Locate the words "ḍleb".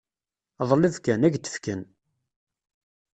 0.69-0.95